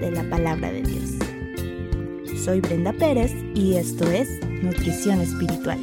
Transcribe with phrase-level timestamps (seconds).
[0.00, 1.10] de la palabra de Dios.
[2.44, 4.28] Soy Brenda Pérez y esto es
[4.62, 5.80] Nutrición Espiritual.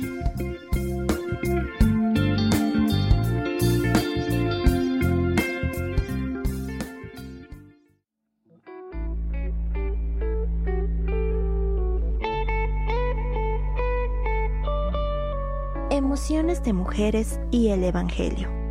[15.90, 18.63] Emociones de mujeres y el Evangelio.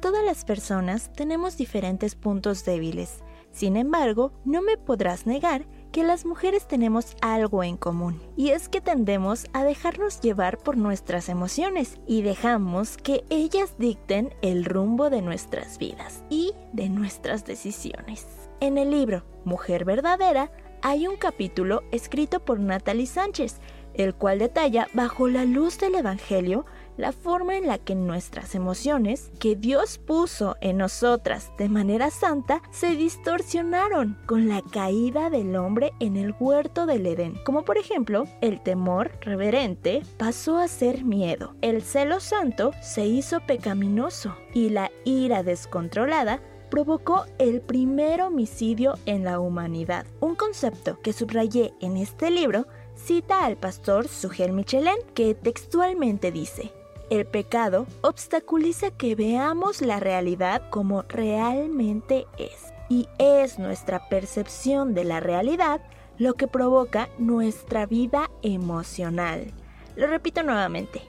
[0.00, 3.24] Todas las personas tenemos diferentes puntos débiles.
[3.50, 8.68] Sin embargo, no me podrás negar que las mujeres tenemos algo en común, y es
[8.68, 15.10] que tendemos a dejarnos llevar por nuestras emociones y dejamos que ellas dicten el rumbo
[15.10, 18.26] de nuestras vidas y de nuestras decisiones.
[18.60, 20.52] En el libro Mujer Verdadera
[20.82, 23.60] hay un capítulo escrito por Natalie Sánchez,
[23.94, 26.66] el cual detalla, bajo la luz del Evangelio,
[26.98, 32.60] la forma en la que nuestras emociones, que Dios puso en nosotras de manera santa,
[32.70, 37.36] se distorsionaron con la caída del hombre en el huerto del Edén.
[37.44, 43.40] Como por ejemplo, el temor reverente pasó a ser miedo, el celo santo se hizo
[43.40, 50.06] pecaminoso y la ira descontrolada provocó el primer homicidio en la humanidad.
[50.20, 56.72] Un concepto que subrayé en este libro cita al pastor Sugel Michelin, que textualmente dice,
[57.10, 62.72] el pecado obstaculiza que veamos la realidad como realmente es.
[62.90, 65.80] Y es nuestra percepción de la realidad
[66.18, 69.52] lo que provoca nuestra vida emocional.
[69.96, 71.02] Lo repito nuevamente.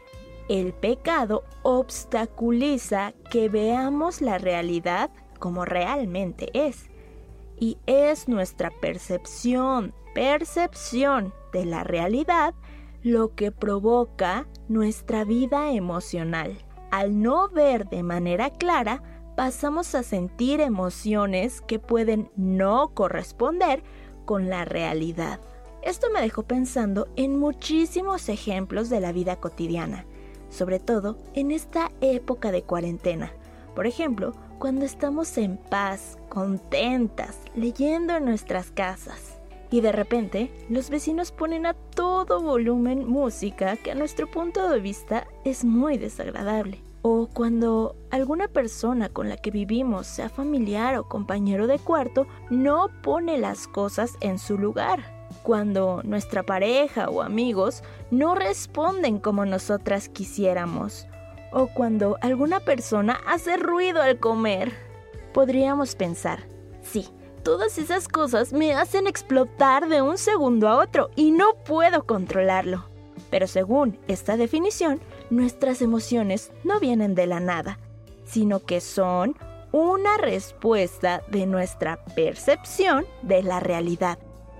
[0.48, 6.90] El pecado obstaculiza que veamos la realidad como realmente es.
[7.60, 12.54] Y es nuestra percepción, percepción de la realidad
[13.04, 16.58] lo que provoca nuestra vida emocional.
[16.92, 19.04] Al no ver de manera clara,
[19.36, 23.84] pasamos a sentir emociones que pueden no corresponder
[24.26, 25.40] con la realidad.
[25.82, 30.06] Esto me dejó pensando en muchísimos ejemplos de la vida cotidiana,
[30.50, 33.32] sobre todo en esta época de cuarentena.
[33.76, 39.39] Por ejemplo, cuando estamos en paz, contentas, leyendo en nuestras casas
[39.72, 44.80] y de repente, los vecinos ponen a todo volumen música que a nuestro punto de
[44.80, 46.82] vista es muy desagradable.
[47.02, 52.90] O cuando alguna persona con la que vivimos, sea familiar o compañero de cuarto, no
[53.04, 55.28] pone las cosas en su lugar.
[55.44, 61.08] Cuando nuestra pareja o amigos no responden como nosotras quisiéramos.
[61.52, 64.74] O cuando alguna persona hace ruido al comer.
[65.32, 66.48] Podríamos pensar,
[66.82, 67.08] sí,
[67.50, 72.86] todas esas cosas me hacen explotar de un segundo a otro y no puedo controlarlo.
[73.32, 75.02] Pero según esta definición,
[75.32, 77.80] nuestras emociones no vienen de la nada,
[78.24, 79.36] sino que son
[79.72, 84.20] una respuesta de nuestra percepción de la realidad.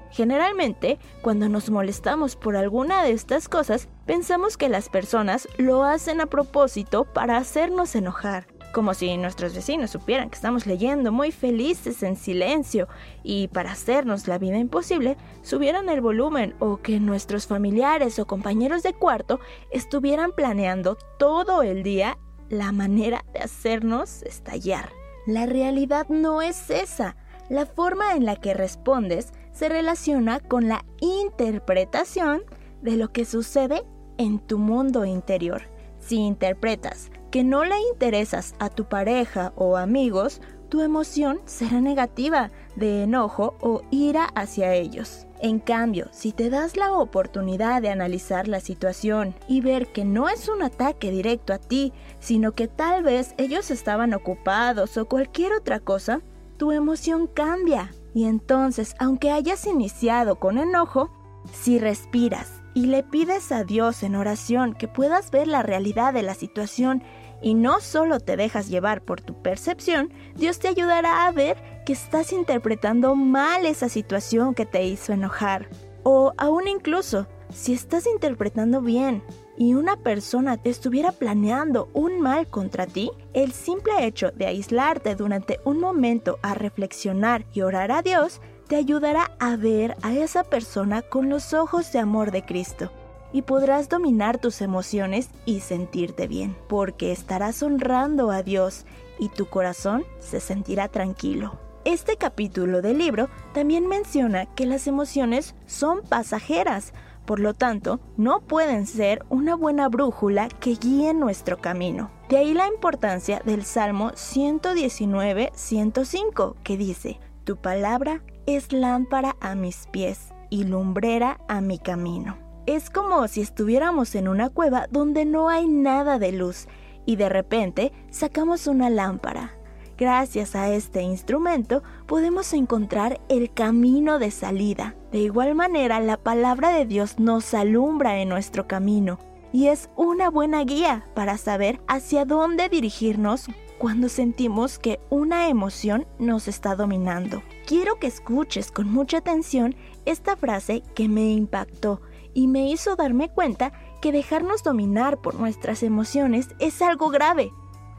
[0.10, 6.22] Generalmente, cuando nos molestamos por alguna de estas cosas, pensamos que las personas lo hacen
[6.22, 12.04] a propósito para hacernos enojar como si nuestros vecinos supieran que estamos leyendo muy felices
[12.04, 12.88] en silencio
[13.24, 18.84] y para hacernos la vida imposible subieran el volumen o que nuestros familiares o compañeros
[18.84, 19.40] de cuarto
[19.72, 22.18] estuvieran planeando todo el día
[22.50, 24.90] la manera de hacernos estallar.
[25.26, 27.16] La realidad no es esa.
[27.50, 32.44] La forma en la que respondes se relaciona con la interpretación
[32.82, 33.84] de lo que sucede
[34.18, 35.64] en tu mundo interior.
[36.00, 42.52] Si interpretas que no le interesas a tu pareja o amigos, tu emoción será negativa,
[42.76, 45.26] de enojo o ira hacia ellos.
[45.42, 50.30] En cambio, si te das la oportunidad de analizar la situación y ver que no
[50.30, 55.54] es un ataque directo a ti, sino que tal vez ellos estaban ocupados o cualquier
[55.54, 56.22] otra cosa,
[56.58, 57.92] tu emoción cambia.
[58.14, 61.10] Y entonces, aunque hayas iniciado con enojo,
[61.54, 66.24] si respiras y le pides a Dios en oración que puedas ver la realidad de
[66.24, 67.04] la situación
[67.42, 71.92] y no solo te dejas llevar por tu percepción, Dios te ayudará a ver que
[71.92, 75.68] estás interpretando mal esa situación que te hizo enojar.
[76.04, 79.24] O aún incluso, si estás interpretando bien
[79.58, 85.16] y una persona te estuviera planeando un mal contra ti, el simple hecho de aislarte
[85.16, 88.40] durante un momento a reflexionar y orar a Dios
[88.70, 92.92] te ayudará a ver a esa persona con los ojos de amor de Cristo
[93.34, 98.86] y podrás dominar tus emociones y sentirte bien, porque estarás honrando a Dios
[99.18, 101.60] y tu corazón se sentirá tranquilo.
[101.84, 106.94] Este capítulo del libro también menciona que las emociones son pasajeras,
[107.26, 112.12] por lo tanto, no pueden ser una buena brújula que guíe nuestro camino.
[112.30, 118.22] De ahí la importancia del Salmo 119-105, que dice, Tu palabra
[118.56, 122.38] es lámpara a mis pies y lumbrera a mi camino.
[122.66, 126.68] Es como si estuviéramos en una cueva donde no hay nada de luz
[127.06, 129.54] y de repente sacamos una lámpara.
[129.98, 134.96] Gracias a este instrumento podemos encontrar el camino de salida.
[135.12, 139.20] De igual manera, la palabra de Dios nos alumbra en nuestro camino
[139.52, 143.48] y es una buena guía para saber hacia dónde dirigirnos
[143.78, 147.42] cuando sentimos que una emoción nos está dominando.
[147.66, 149.76] Quiero que escuches con mucha atención
[150.06, 152.02] esta frase que me impactó
[152.34, 157.52] y me hizo darme cuenta que dejarnos dominar por nuestras emociones es algo grave.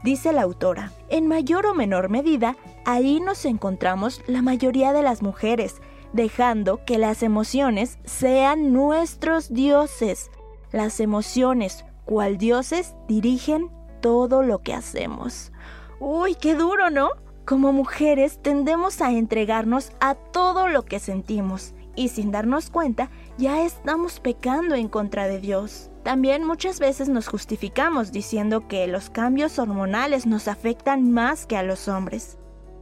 [0.03, 5.21] Dice la autora, en mayor o menor medida, ahí nos encontramos la mayoría de las
[5.21, 5.81] mujeres,
[6.11, 10.31] dejando que las emociones sean nuestros dioses.
[10.71, 13.69] Las emociones, cual dioses, dirigen
[14.01, 15.51] todo lo que hacemos.
[15.99, 17.09] Uy, qué duro, ¿no?
[17.45, 23.63] Como mujeres tendemos a entregarnos a todo lo que sentimos y sin darnos cuenta ya
[23.63, 25.89] estamos pecando en contra de Dios.
[26.03, 31.63] También muchas veces nos justificamos diciendo que los cambios hormonales nos afectan más que a
[31.63, 32.37] los hombres.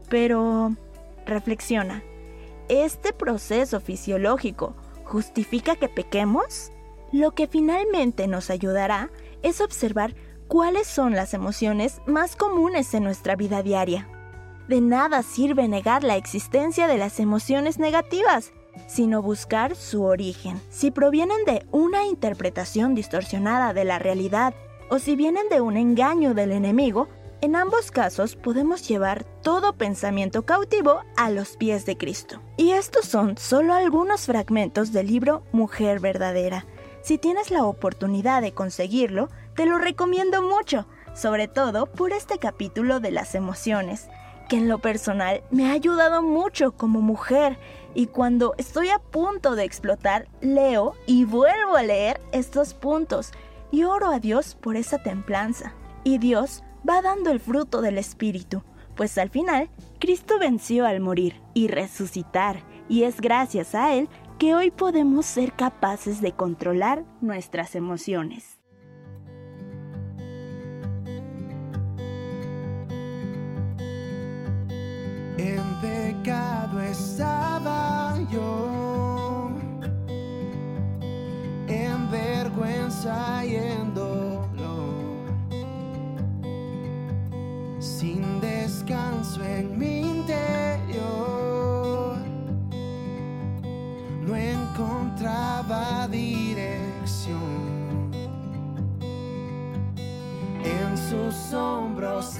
[0.10, 0.76] Pero
[1.26, 2.04] reflexiona,
[2.70, 6.72] ¿este proceso fisiológico justifica que pequemos?
[7.12, 9.10] Lo que finalmente nos ayudará
[9.42, 10.16] es observar
[10.48, 14.08] cuáles son las emociones más comunes en nuestra vida diaria.
[14.68, 18.52] De nada sirve negar la existencia de las emociones negativas,
[18.88, 20.62] sino buscar su origen.
[20.70, 24.54] Si provienen de una interpretación distorsionada de la realidad
[24.90, 27.08] o si vienen de un engaño del enemigo,
[27.42, 32.42] en ambos casos podemos llevar todo pensamiento cautivo a los pies de Cristo.
[32.58, 36.66] Y estos son solo algunos fragmentos del libro Mujer Verdadera,
[37.02, 43.00] si tienes la oportunidad de conseguirlo, te lo recomiendo mucho, sobre todo por este capítulo
[43.00, 44.08] de las emociones,
[44.48, 47.58] que en lo personal me ha ayudado mucho como mujer
[47.94, 53.32] y cuando estoy a punto de explotar, leo y vuelvo a leer estos puntos
[53.72, 55.74] y oro a Dios por esa templanza.
[56.04, 58.64] Y Dios va dando el fruto del Espíritu,
[58.96, 59.70] pues al final
[60.00, 64.10] Cristo venció al morir y resucitar, y es gracias a Él
[64.40, 68.58] que hoy podemos ser capaces de controlar nuestras emociones.
[75.38, 79.52] En pecado estaba yo,
[81.68, 85.34] en vergüenza y en dolor,
[87.80, 89.99] sin descanso en mi
[100.64, 102.38] En sus hombros